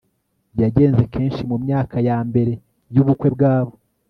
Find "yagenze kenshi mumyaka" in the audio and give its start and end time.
0.61-1.95